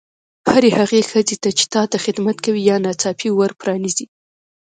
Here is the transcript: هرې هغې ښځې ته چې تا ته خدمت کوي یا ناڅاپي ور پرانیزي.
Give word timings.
هرې 0.51 0.69
هغې 0.79 1.01
ښځې 1.11 1.35
ته 1.43 1.49
چې 1.57 1.65
تا 1.73 1.81
ته 1.91 1.97
خدمت 2.05 2.37
کوي 2.45 2.61
یا 2.69 2.77
ناڅاپي 2.85 3.29
ور 3.31 3.51
پرانیزي. 3.61 4.05